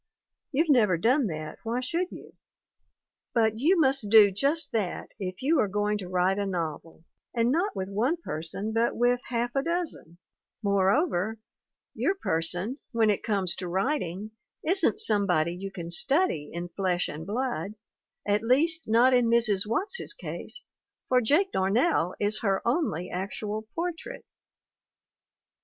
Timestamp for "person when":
12.15-13.11